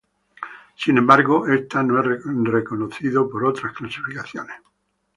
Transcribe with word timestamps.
Sin 0.75 0.97
embargo 0.97 1.45
esto 1.45 1.83
no 1.83 1.99
es 1.99 2.23
reconocido 2.47 3.29
por 3.29 3.45
otras 3.45 3.71
clasificaciones. 3.75 4.59